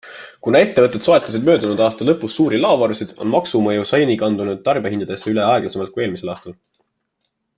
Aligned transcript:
Kuna 0.45 0.59
ettevõtted 0.67 1.03
soetasid 1.07 1.43
möödunud 1.49 1.83
aasta 1.87 2.07
lõpus 2.09 2.37
suuri 2.39 2.61
laovarusid, 2.63 3.13
on 3.25 3.31
maksumõju 3.35 3.85
seni 3.91 4.17
kandunud 4.23 4.65
tarbijahindadesse 4.71 5.31
üle 5.35 5.47
aeglasemalt 5.51 5.95
kui 5.97 6.07
eelmisel 6.09 6.35
aastal. 6.37 6.57